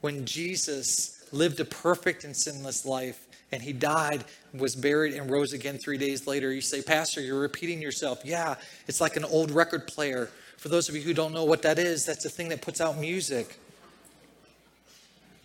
When 0.00 0.24
Jesus 0.24 1.26
lived 1.32 1.60
a 1.60 1.64
perfect 1.64 2.24
and 2.24 2.34
sinless 2.34 2.86
life 2.86 3.26
and 3.54 3.62
He 3.62 3.72
died, 3.72 4.24
was 4.52 4.76
buried, 4.76 5.14
and 5.14 5.30
rose 5.30 5.52
again 5.52 5.78
three 5.78 5.98
days 5.98 6.26
later. 6.26 6.52
You 6.52 6.60
say, 6.60 6.82
Pastor, 6.82 7.20
you're 7.20 7.40
repeating 7.40 7.80
yourself. 7.80 8.20
Yeah, 8.24 8.56
it's 8.86 9.00
like 9.00 9.16
an 9.16 9.24
old 9.24 9.50
record 9.50 9.86
player. 9.86 10.28
For 10.58 10.68
those 10.68 10.88
of 10.88 10.94
you 10.94 11.02
who 11.02 11.14
don't 11.14 11.32
know 11.32 11.44
what 11.44 11.62
that 11.62 11.78
is, 11.78 12.04
that's 12.04 12.24
the 12.24 12.30
thing 12.30 12.48
that 12.50 12.60
puts 12.60 12.80
out 12.80 12.98
music 12.98 13.58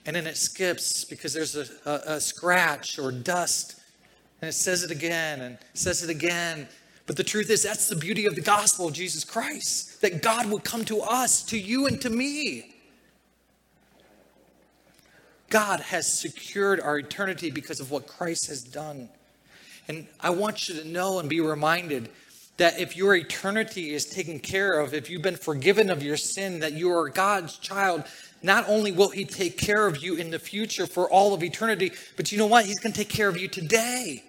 and 0.10 0.16
then 0.16 0.26
it 0.26 0.38
skips 0.38 1.06
because 1.06 1.34
there's 1.34 1.56
a, 1.56 1.68
a, 1.86 2.16
a 2.16 2.20
scratch 2.20 2.98
or 2.98 3.12
dust, 3.12 3.80
and 4.42 4.50
it 4.50 4.54
says 4.54 4.84
it 4.84 4.90
again 4.90 5.42
and 5.42 5.58
says 5.76 6.04
it 6.04 6.10
again. 6.10 6.68
But 7.06 7.16
the 7.16 7.24
truth 7.24 7.52
is, 7.52 7.62
that's 7.62 7.90
the 7.90 7.96
beauty 7.96 8.26
of 8.26 8.34
the 8.34 8.42
gospel 8.42 8.88
of 8.88 8.94
Jesus 8.94 9.24
Christ 9.24 10.02
that 10.02 10.24
God 10.24 10.48
would 10.48 10.64
come 10.64 10.84
to 10.86 11.02
us, 11.02 11.44
to 11.44 11.60
you, 11.60 11.86
and 11.86 12.02
to 12.02 12.10
me. 12.10 12.76
God 15.50 15.80
has 15.80 16.12
secured 16.12 16.80
our 16.80 17.00
eternity 17.00 17.52
because 17.52 17.80
of 17.80 17.92
what 17.92 18.08
Christ 18.08 18.48
has 18.48 18.64
done. 18.64 19.10
And 19.88 20.08
I 20.20 20.30
want 20.30 20.70
you 20.70 20.76
to 20.76 20.88
know 20.88 21.20
and 21.20 21.28
be 21.28 21.42
reminded 21.42 22.10
that 22.58 22.80
if 22.80 22.96
your 22.96 23.16
eternity 23.16 23.94
is 23.94 24.06
taken 24.06 24.40
care 24.40 24.80
of, 24.80 24.94
if 24.94 25.10
you've 25.10 25.22
been 25.22 25.38
forgiven 25.38 25.90
of 25.90 26.04
your 26.04 26.18
sin, 26.18 26.60
that 26.60 26.74
you 26.74 26.92
are 26.92 27.10
God's 27.10 27.58
child, 27.58 28.04
not 28.44 28.66
only 28.68 28.92
will 28.92 29.10
He 29.10 29.26
take 29.26 29.58
care 29.58 29.88
of 29.88 30.04
you 30.04 30.16
in 30.16 30.30
the 30.30 30.40
future 30.40 30.86
for 30.86 31.10
all 31.10 31.34
of 31.34 31.42
eternity, 31.42 31.92
but 32.16 32.32
you 32.32 32.38
know 32.38 32.46
what? 32.46 32.66
He's 32.66 32.80
going 32.80 32.94
to 32.94 32.98
take 32.98 33.10
care 33.10 33.30
of 33.30 33.38
you 33.38 33.48
today. 33.48 34.24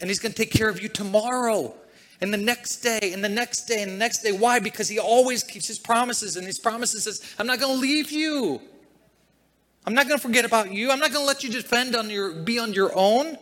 And 0.00 0.08
He's 0.08 0.18
going 0.18 0.32
to 0.32 0.38
take 0.38 0.52
care 0.52 0.68
of 0.68 0.80
you 0.80 0.88
tomorrow. 0.88 1.74
And 2.20 2.32
the 2.32 2.38
next 2.38 2.78
day, 2.78 3.12
and 3.12 3.22
the 3.22 3.28
next 3.28 3.66
day, 3.66 3.82
and 3.82 3.92
the 3.92 3.96
next 3.96 4.22
day. 4.22 4.32
Why? 4.32 4.58
Because 4.58 4.88
He 4.88 4.98
always 4.98 5.42
keeps 5.42 5.66
His 5.66 5.78
promises. 5.78 6.36
And 6.36 6.46
His 6.46 6.58
promises 6.58 7.04
says, 7.04 7.34
I'm 7.38 7.46
not 7.46 7.60
going 7.60 7.74
to 7.74 7.80
leave 7.80 8.10
you. 8.10 8.60
I'm 9.86 9.94
not 9.94 10.08
going 10.08 10.18
to 10.18 10.22
forget 10.22 10.44
about 10.44 10.72
you. 10.72 10.90
I'm 10.90 10.98
not 10.98 11.12
going 11.12 11.22
to 11.22 11.26
let 11.26 11.44
you 11.44 11.50
defend 11.50 11.94
on 11.94 12.10
your 12.10 12.32
be 12.32 12.58
on 12.58 12.72
your 12.72 12.90
own. 12.94 13.38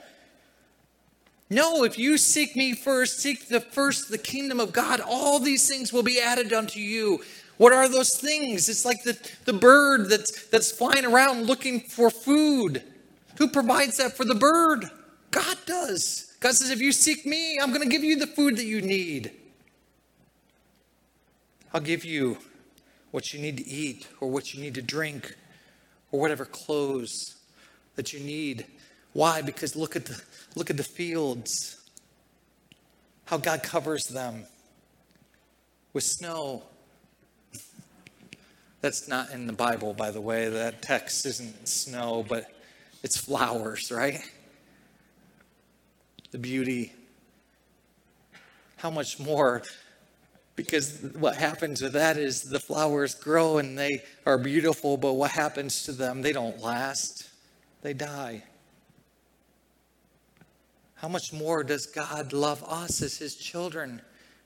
No, 1.49 1.85
if 1.85 1.99
you 1.99 2.19
seek 2.19 2.57
me 2.57 2.75
first, 2.75 3.21
seek 3.21 3.49
the 3.49 3.61
first 3.61 4.11
the 4.11 4.19
kingdom 4.19 4.61
of 4.61 4.73
God, 4.73 5.01
all 5.01 5.39
these 5.39 5.69
things 5.69 5.93
will 5.93 6.03
be 6.03 6.21
added 6.21 6.53
unto 6.53 6.81
you. 6.81 7.23
What 7.57 7.73
are 7.73 7.89
those 7.89 8.19
things? 8.19 8.69
It's 8.69 8.85
like 8.85 9.05
the, 9.05 9.17
the 9.45 9.53
bird 9.53 10.09
that's, 10.09 10.47
that's 10.47 10.73
flying 10.73 11.05
around 11.05 11.47
looking 11.47 11.81
for 11.81 12.11
food. 12.11 12.83
Who 13.39 13.49
provides 13.49 13.99
that 13.99 14.17
for 14.17 14.25
the 14.25 14.35
bird? 14.35 14.91
God 15.31 15.57
does. 15.65 16.35
God 16.41 16.55
says, 16.55 16.71
if 16.71 16.81
you 16.81 16.93
seek 16.93 17.25
me, 17.25 17.59
I'm 17.61 17.71
going 17.71 17.83
to 17.83 17.89
give 17.89 18.03
you 18.03 18.17
the 18.17 18.27
food 18.27 18.57
that 18.57 18.65
you 18.65 18.83
need. 18.83 19.31
I'll 21.73 21.81
give 21.81 22.05
you 22.05 22.39
what 23.13 23.33
you 23.33 23.41
need 23.41 23.59
to 23.59 23.67
eat 23.67 24.09
or 24.21 24.29
what 24.31 24.55
you 24.55 24.61
need 24.61 24.75
to 24.75 24.83
drink 24.83 25.37
or 26.15 26.21
whatever 26.21 26.45
clothes 26.45 27.35
that 27.97 28.13
you 28.13 28.21
need. 28.21 28.65
Why? 29.15 29.43
Because 29.43 29.75
look 29.75 29.97
at 29.97 30.07
the, 30.07 30.23
look 30.55 30.71
at 30.71 30.77
the 30.77 30.85
fields, 30.85 31.77
how 33.25 33.37
God 33.37 33.65
covers 33.65 34.05
them 34.07 34.45
with 35.93 36.05
snow 36.05 36.63
that's 38.81 39.09
not 39.09 39.33
in 39.33 39.49
the 39.49 39.53
Bible, 39.53 39.93
by 39.93 40.13
the 40.13 40.21
way. 40.21 40.49
That 40.49 40.83
text 40.83 41.27
isn't 41.27 41.67
snow, 41.67 42.25
but 42.29 42.47
it's 43.03 43.19
flowers, 43.19 43.91
right? 43.91 44.21
The 46.31 46.39
beauty. 46.39 46.93
How 48.77 48.91
much 48.91 49.19
more 49.19 49.63
Because 50.57 51.01
what 51.19 51.37
happens 51.37 51.83
with 51.83 51.95
that 51.95 52.17
is 52.17 52.43
the 52.43 52.61
flowers 52.61 53.15
grow 53.15 53.59
and 53.59 53.77
they 53.77 54.03
are 54.25 54.39
beautiful, 54.39 54.97
but 54.97 55.15
what 55.15 55.33
happens 55.33 55.85
to 55.85 55.93
them? 55.93 56.23
They 56.23 56.33
don't 56.33 56.61
last, 56.61 57.29
they 57.83 57.93
die. 57.93 58.45
How 60.95 61.09
much 61.09 61.33
more 61.33 61.65
does 61.65 61.87
God 61.87 62.33
love 62.33 62.63
us 62.65 63.03
as 63.03 63.19
His 63.19 63.35
children? 63.35 64.01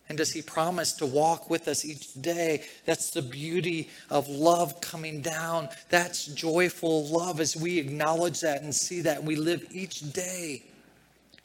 And 0.08 0.16
does 0.16 0.32
He 0.32 0.40
promise 0.40 0.92
to 0.94 1.06
walk 1.06 1.50
with 1.50 1.68
us 1.68 1.84
each 1.84 2.14
day? 2.14 2.64
That's 2.86 3.10
the 3.10 3.20
beauty 3.20 3.90
of 4.08 4.28
love 4.28 4.80
coming 4.80 5.20
down. 5.20 5.68
That's 5.90 6.26
joyful 6.26 7.06
love 7.08 7.38
as 7.40 7.54
we 7.54 7.78
acknowledge 7.78 8.40
that 8.40 8.62
and 8.62 8.74
see 8.74 9.02
that. 9.02 9.22
We 9.22 9.36
live 9.36 9.66
each 9.70 10.12
day 10.12 10.62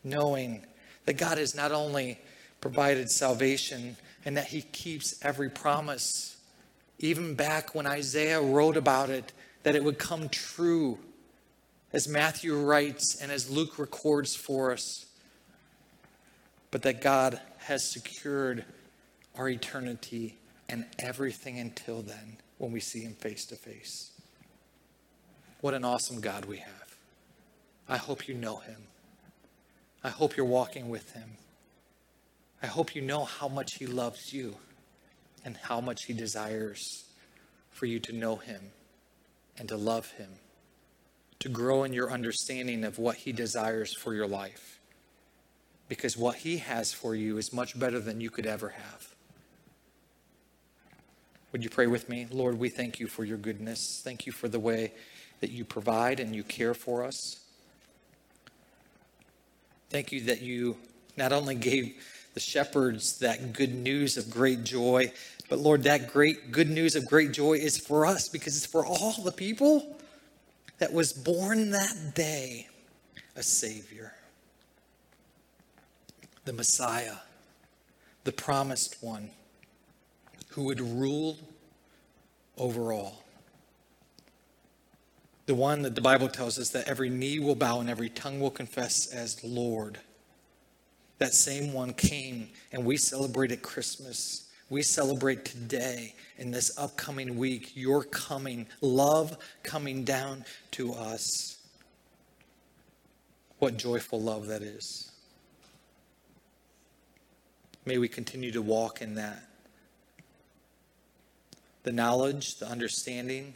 knowing 0.06 0.66
that 1.06 1.18
God 1.18 1.38
has 1.38 1.54
not 1.54 1.74
only 1.74 2.18
provided 2.62 3.12
salvation 3.12 3.98
and 4.26 4.38
that 4.38 4.48
He 4.48 4.62
keeps 4.62 5.16
every 5.24 5.50
promise. 5.50 6.38
Even 7.00 7.36
back 7.36 7.76
when 7.76 7.88
Isaiah 7.88 8.42
wrote 8.42 8.78
about 8.78 9.10
it, 9.10 9.34
that 9.64 9.76
it 9.76 9.84
would 9.84 9.98
come 9.98 10.30
true, 10.30 11.00
as 11.92 12.08
Matthew 12.08 12.58
writes 12.58 13.16
and 13.22 13.32
as 13.32 13.50
Luke 13.50 13.78
records 13.80 14.36
for 14.36 14.72
us. 14.72 15.06
But 16.72 16.82
that 16.84 17.02
God 17.02 17.40
has 17.60 17.90
secured 17.90 18.66
our 19.36 19.50
eternity 19.50 20.38
and 20.70 20.86
everything 20.98 21.60
until 21.60 22.02
then 22.02 22.38
when 22.58 22.72
we 22.72 22.80
see 22.80 23.02
Him 23.02 23.14
face 23.14 23.46
to 23.48 23.56
face. 23.56 24.12
What 25.62 25.74
an 25.74 25.86
awesome 25.86 26.20
God 26.20 26.46
we 26.46 26.58
have. 26.58 26.98
I 27.88 27.98
hope 27.98 28.28
you 28.28 28.34
know 28.34 28.58
Him. 28.58 28.84
I 30.04 30.10
hope 30.10 30.36
you're 30.36 30.46
walking 30.46 30.90
with 30.90 31.14
Him. 31.14 31.38
I 32.64 32.68
hope 32.68 32.96
you 32.96 33.02
know 33.02 33.26
how 33.26 33.50
much 33.50 33.76
He 33.76 33.86
loves 33.86 34.34
you 34.34 34.56
and 35.44 35.58
how 35.58 35.82
much 35.82 36.06
He 36.06 36.14
desires 36.14 37.04
for 37.72 37.86
you 37.86 38.00
to 38.00 38.14
know 38.14 38.38
Him 38.38 38.72
and 39.60 39.68
to 39.68 39.76
love 39.76 40.10
Him, 40.14 40.30
to 41.40 41.50
grow 41.50 41.84
in 41.84 41.92
your 41.92 42.12
understanding 42.12 42.86
of 42.86 42.98
what 42.98 43.18
He 43.18 43.34
desires 43.34 43.94
for 43.94 44.14
your 44.16 44.28
life 44.28 44.80
because 45.90 46.18
what 46.18 46.38
He 46.38 46.58
has 46.58 46.94
for 46.94 47.14
you 47.14 47.38
is 47.38 47.54
much 47.54 47.78
better 47.78 48.00
than 48.00 48.22
you 48.22 48.30
could 48.30 48.46
ever 48.46 48.70
have. 48.70 49.14
Would 51.52 51.64
you 51.64 51.70
pray 51.70 51.86
with 51.86 52.10
me? 52.10 52.26
Lord, 52.32 52.58
we 52.58 52.70
thank 52.70 53.00
you 53.00 53.08
for 53.08 53.24
your 53.24 53.38
goodness. 53.38 54.02
Thank 54.04 54.26
you 54.26 54.32
for 54.32 54.48
the 54.48 54.60
way 54.60 54.94
that 55.40 55.52
you 55.52 55.66
provide 55.66 56.20
and 56.20 56.34
you 56.34 56.44
care 56.44 56.74
for 56.74 57.04
us. 57.04 57.42
Thank 59.90 60.12
you 60.12 60.22
that 60.22 60.42
you 60.42 60.78
not 61.16 61.32
only 61.32 61.54
gave 61.54 61.94
the 62.34 62.40
shepherds 62.40 63.20
that 63.20 63.54
good 63.54 63.74
news 63.74 64.18
of 64.18 64.30
great 64.30 64.64
joy, 64.64 65.12
but 65.50 65.60
Lord, 65.60 65.84
that 65.84 66.12
great 66.12 66.52
good 66.52 66.70
news 66.70 66.96
of 66.96 67.06
great 67.06 67.32
joy 67.32 67.54
is 67.54 67.78
for 67.78 68.06
us 68.06 68.30
because 68.30 68.58
it's 68.58 68.66
for 68.66 68.86
all 68.86 69.16
the 69.24 69.32
people 69.32 69.98
that 70.80 70.92
was 70.92 71.14
born 71.14 71.72
that 71.72 72.14
day 72.16 72.68
a 73.36 73.44
Savior 73.44 74.14
the 76.46 76.54
Messiah, 76.54 77.16
the 78.24 78.32
promised 78.32 79.02
one 79.02 79.30
who 80.50 80.64
would 80.64 80.82
rule 80.82 81.38
over 82.58 82.92
all. 82.92 83.24
The 85.46 85.56
one 85.56 85.82
that 85.82 85.96
the 85.96 86.02
Bible 86.02 86.30
tells 86.30 86.58
us 86.60 86.70
that 86.70 86.88
every 86.88 87.10
knee 87.10 87.40
will 87.40 87.56
bow 87.56 87.80
and 87.80 87.90
every 87.90 88.10
tongue 88.10 88.40
will 88.40 88.52
confess 88.52 89.08
as 89.08 89.44
Lord. 89.44 90.00
That 91.20 91.34
same 91.34 91.74
one 91.74 91.94
came 91.94 92.50
and 92.72 92.86
we 92.86 92.98
celebrated 92.98 93.62
Christmas. 93.62 94.50
We 94.70 94.82
celebrate 94.82 95.46
today 95.46 96.16
in 96.38 96.52
this 96.52 96.78
upcoming 96.78 97.38
week 97.38 97.72
your 97.76 98.04
coming, 98.04 98.68
love 98.82 99.38
coming 99.62 100.04
down 100.04 100.46
to 100.72 100.94
us. 100.94 101.58
What 103.60 103.78
joyful 103.78 104.20
love 104.20 104.48
that 104.48 104.62
is. 104.62 105.12
May 107.86 107.98
we 107.98 108.08
continue 108.08 108.52
to 108.52 108.62
walk 108.62 109.02
in 109.02 109.16
that. 109.16 109.44
The 111.84 111.92
knowledge, 111.92 112.56
the 112.56 112.68
understanding, 112.68 113.54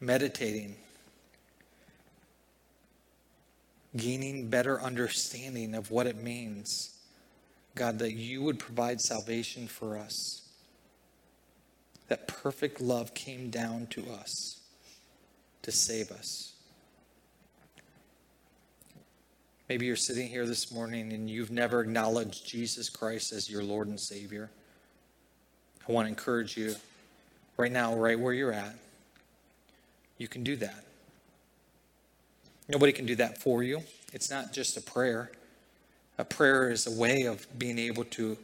meditating, 0.00 0.74
gaining 3.96 4.48
better 4.48 4.80
understanding 4.80 5.74
of 5.74 5.90
what 5.90 6.06
it 6.06 6.16
means, 6.16 6.98
God, 7.74 7.98
that 7.98 8.12
you 8.12 8.42
would 8.42 8.58
provide 8.58 9.00
salvation 9.00 9.66
for 9.66 9.96
us. 9.96 10.48
That 12.08 12.26
perfect 12.26 12.80
love 12.80 13.14
came 13.14 13.50
down 13.50 13.86
to 13.88 14.10
us 14.10 14.60
to 15.62 15.72
save 15.72 16.10
us. 16.10 16.52
Maybe 19.68 19.86
you're 19.86 19.96
sitting 19.96 20.28
here 20.28 20.44
this 20.44 20.72
morning 20.72 21.12
and 21.12 21.30
you've 21.30 21.50
never 21.50 21.80
acknowledged 21.80 22.46
Jesus 22.46 22.90
Christ 22.90 23.32
as 23.32 23.48
your 23.48 23.62
Lord 23.62 23.88
and 23.88 23.98
Savior. 23.98 24.50
I 25.88 25.92
want 25.92 26.06
to 26.06 26.10
encourage 26.10 26.56
you 26.56 26.74
right 27.56 27.72
now, 27.72 27.94
right 27.94 28.18
where 28.18 28.34
you're 28.34 28.52
at, 28.52 28.74
you 30.18 30.28
can 30.28 30.44
do 30.44 30.56
that. 30.56 30.84
Nobody 32.72 32.92
can 32.92 33.04
do 33.04 33.16
that 33.16 33.36
for 33.36 33.62
you. 33.62 33.82
It's 34.14 34.30
not 34.30 34.54
just 34.54 34.78
a 34.78 34.80
prayer. 34.80 35.30
A 36.16 36.24
prayer 36.24 36.70
is 36.70 36.86
a 36.86 36.90
way 36.90 37.24
of 37.24 37.46
being 37.58 37.78
able 37.78 38.04
to 38.04 38.38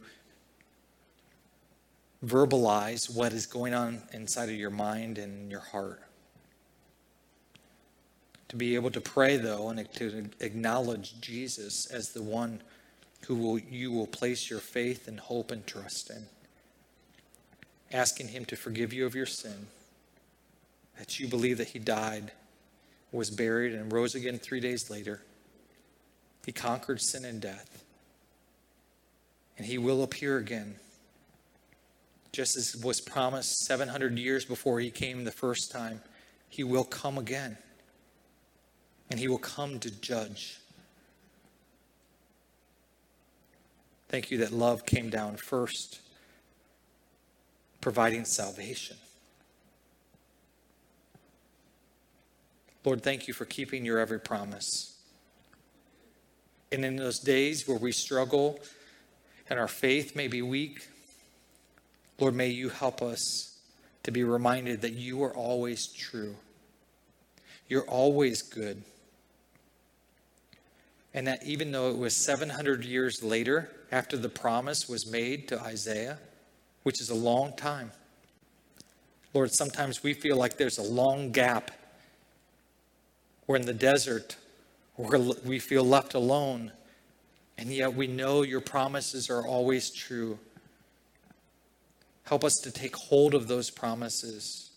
verbalize 2.23 3.11
what 3.13 3.33
is 3.33 3.47
going 3.47 3.73
on 3.73 4.03
inside 4.13 4.49
of 4.49 4.55
your 4.55 4.69
mind 4.69 5.17
and 5.17 5.49
your 5.49 5.61
heart. 5.61 6.03
To 8.49 8.55
be 8.55 8.75
able 8.75 8.91
to 8.91 9.01
pray, 9.01 9.37
though, 9.37 9.69
and 9.69 9.91
to 9.93 10.29
acknowledge 10.41 11.19
Jesus 11.19 11.87
as 11.87 12.09
the 12.09 12.21
one 12.21 12.61
who 13.25 13.35
will, 13.35 13.57
you 13.57 13.91
will 13.91 14.07
place 14.07 14.47
your 14.47 14.59
faith 14.59 15.07
and 15.07 15.19
hope 15.19 15.49
and 15.49 15.65
trust 15.65 16.11
in. 16.11 16.27
Asking 17.91 18.27
Him 18.27 18.45
to 18.45 18.55
forgive 18.55 18.93
you 18.93 19.07
of 19.07 19.15
your 19.15 19.25
sin, 19.25 19.65
that 20.99 21.19
you 21.19 21.27
believe 21.27 21.57
that 21.57 21.69
He 21.69 21.79
died, 21.79 22.31
was 23.11 23.29
buried, 23.29 23.73
and 23.73 23.91
rose 23.91 24.15
again 24.15 24.37
three 24.37 24.59
days 24.59 24.89
later. 24.89 25.21
He 26.45 26.51
conquered 26.51 27.01
sin 27.01 27.25
and 27.25 27.41
death. 27.41 27.83
And 29.57 29.65
He 29.65 29.77
will 29.77 30.03
appear 30.03 30.37
again, 30.37 30.75
just 32.31 32.55
as 32.55 32.75
was 32.83 33.01
promised 33.01 33.65
700 33.65 34.17
years 34.17 34.45
before 34.45 34.79
He 34.79 34.91
came 34.91 35.23
the 35.23 35.31
first 35.31 35.71
time. 35.71 36.01
He 36.49 36.63
will 36.63 36.83
come 36.83 37.17
again 37.17 37.57
and 39.09 39.19
he 39.19 39.27
will 39.27 39.39
come 39.39 39.79
to 39.79 39.89
judge. 39.89 40.59
Thank 44.07 44.31
you 44.31 44.39
that 44.39 44.51
love 44.51 44.85
came 44.85 45.09
down 45.09 45.37
first, 45.37 45.99
providing 47.81 48.25
salvation. 48.25 48.97
Lord, 52.85 53.03
thank 53.03 53.27
you 53.27 53.33
for 53.33 53.45
keeping 53.45 53.85
your 53.85 53.99
every 53.99 54.19
promise. 54.19 54.97
And 56.71 56.85
in 56.85 56.95
those 56.95 57.19
days 57.19 57.67
where 57.67 57.77
we 57.77 57.91
struggle 57.91 58.59
and 59.49 59.59
our 59.59 59.67
faith 59.67 60.15
may 60.15 60.27
be 60.27 60.41
weak, 60.41 60.87
Lord, 62.19 62.35
may 62.35 62.49
you 62.49 62.69
help 62.69 63.01
us 63.01 63.57
to 64.03 64.11
be 64.11 64.23
reminded 64.23 64.81
that 64.81 64.93
you 64.93 65.23
are 65.23 65.35
always 65.35 65.87
true. 65.87 66.35
You're 67.67 67.87
always 67.87 68.41
good. 68.41 68.83
And 71.13 71.27
that 71.27 71.43
even 71.43 71.71
though 71.71 71.89
it 71.89 71.97
was 71.97 72.15
700 72.15 72.85
years 72.85 73.23
later 73.23 73.71
after 73.91 74.17
the 74.17 74.29
promise 74.29 74.87
was 74.87 75.09
made 75.09 75.47
to 75.49 75.59
Isaiah, 75.59 76.19
which 76.83 77.01
is 77.01 77.09
a 77.09 77.15
long 77.15 77.55
time, 77.55 77.91
Lord, 79.33 79.51
sometimes 79.51 80.03
we 80.03 80.13
feel 80.13 80.37
like 80.37 80.57
there's 80.57 80.77
a 80.77 80.83
long 80.83 81.31
gap. 81.31 81.71
We're 83.49 83.55
in 83.55 83.65
the 83.65 83.73
desert, 83.73 84.35
where 84.95 85.19
we 85.43 85.57
feel 85.57 85.83
left 85.83 86.13
alone, 86.13 86.71
and 87.57 87.73
yet 87.73 87.95
we 87.95 88.05
know 88.05 88.43
your 88.43 88.61
promises 88.61 89.27
are 89.27 89.43
always 89.43 89.89
true. 89.89 90.37
Help 92.25 92.43
us 92.43 92.53
to 92.61 92.69
take 92.69 92.95
hold 92.95 93.33
of 93.33 93.47
those 93.47 93.71
promises. 93.71 94.69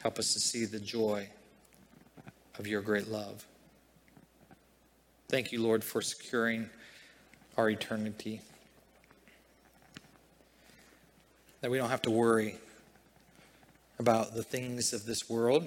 Help 0.00 0.20
us 0.20 0.32
to 0.32 0.38
see 0.38 0.64
the 0.64 0.78
joy 0.78 1.28
of 2.56 2.68
your 2.68 2.82
great 2.82 3.08
love. 3.08 3.44
Thank 5.28 5.50
you, 5.50 5.60
Lord, 5.60 5.82
for 5.82 6.00
securing 6.00 6.70
our 7.56 7.68
eternity. 7.68 8.42
That 11.62 11.72
we 11.72 11.78
don't 11.78 11.90
have 11.90 12.02
to 12.02 12.12
worry 12.12 12.58
about 13.98 14.34
the 14.36 14.44
things 14.44 14.92
of 14.92 15.04
this 15.04 15.28
world. 15.28 15.66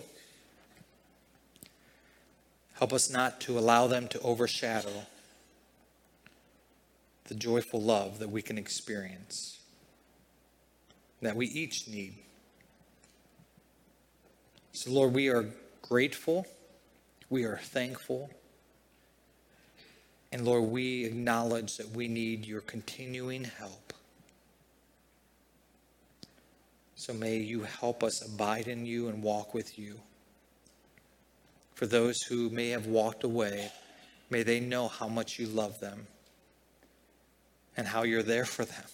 Help 2.73 2.93
us 2.93 3.09
not 3.09 3.39
to 3.41 3.57
allow 3.57 3.87
them 3.87 4.07
to 4.09 4.19
overshadow 4.21 5.05
the 7.25 7.35
joyful 7.35 7.81
love 7.81 8.19
that 8.19 8.29
we 8.29 8.41
can 8.41 8.57
experience, 8.57 9.59
that 11.21 11.35
we 11.35 11.47
each 11.47 11.87
need. 11.87 12.15
So, 14.73 14.91
Lord, 14.91 15.13
we 15.13 15.29
are 15.29 15.45
grateful, 15.81 16.45
we 17.29 17.43
are 17.43 17.57
thankful, 17.57 18.29
and 20.33 20.45
Lord, 20.45 20.71
we 20.71 21.05
acknowledge 21.05 21.77
that 21.77 21.91
we 21.91 22.07
need 22.07 22.43
your 22.43 22.61
continuing 22.61 23.43
help. 23.43 23.93
So 26.95 27.13
may 27.13 27.37
you 27.37 27.61
help 27.61 28.03
us 28.03 28.25
abide 28.25 28.67
in 28.67 28.83
you 28.83 29.09
and 29.09 29.21
walk 29.21 29.53
with 29.53 29.77
you. 29.77 29.99
For 31.75 31.85
those 31.85 32.21
who 32.21 32.49
may 32.49 32.69
have 32.69 32.87
walked 32.87 33.23
away, 33.23 33.71
may 34.29 34.43
they 34.43 34.59
know 34.59 34.87
how 34.87 35.07
much 35.07 35.39
you 35.39 35.47
love 35.47 35.79
them 35.79 36.07
and 37.75 37.87
how 37.87 38.03
you're 38.03 38.23
there 38.23 38.45
for 38.45 38.65
them. 38.65 38.85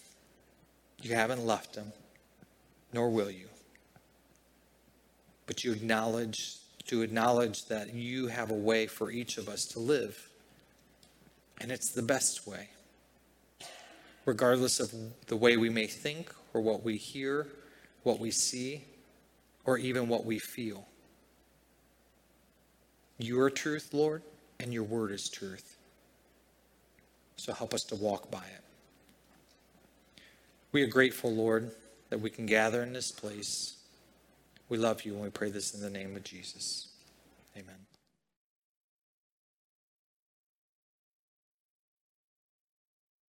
You 1.02 1.16
haven't 1.16 1.46
left 1.46 1.74
them, 1.74 1.92
nor 2.94 3.10
will 3.10 3.32
you. 3.32 3.48
But 5.46 5.64
you 5.64 5.72
acknowledge 5.72 6.60
to 6.90 7.04
acknowledge 7.04 7.66
that 7.66 7.94
you 7.94 8.26
have 8.26 8.50
a 8.50 8.56
way 8.56 8.88
for 8.88 9.12
each 9.12 9.38
of 9.38 9.48
us 9.48 9.66
to 9.66 9.80
live. 9.80 10.28
And 11.62 11.72
it's 11.72 11.92
the 11.92 12.02
best 12.02 12.48
way. 12.48 12.70
Regardless 14.26 14.80
of 14.80 14.92
the 15.28 15.36
way 15.36 15.56
we 15.56 15.70
may 15.70 15.86
think 15.86 16.34
or 16.52 16.62
what 16.62 16.84
we 16.84 16.98
hear, 16.98 17.46
what 18.02 18.20
we 18.20 18.32
see, 18.32 18.86
or 19.66 19.78
even 19.78 20.08
what 20.08 20.26
we 20.26 20.40
feel. 20.40 20.89
You 23.20 23.42
are 23.42 23.50
truth, 23.50 23.90
Lord, 23.94 24.24
and 24.62 24.74
your 24.74 24.84
word 24.84 25.12
is 25.12 25.28
truth. 25.30 25.76
So 27.36 27.52
help 27.54 27.74
us 27.74 27.84
to 27.86 27.96
walk 27.96 28.32
by 28.32 28.40
it. 28.40 28.64
We 30.72 30.82
are 30.84 30.88
grateful, 30.88 31.34
Lord, 31.34 31.72
that 32.10 32.22
we 32.22 32.30
can 32.30 32.46
gather 32.46 32.82
in 32.82 32.94
this 32.94 33.12
place. 33.12 33.78
We 34.70 34.78
love 34.78 35.04
you 35.04 35.14
and 35.14 35.22
we 35.22 35.30
pray 35.30 35.50
this 35.50 35.74
in 35.74 35.82
the 35.82 35.90
name 35.90 36.16
of 36.16 36.24
Jesus. 36.24 36.90
Amen. 37.58 37.89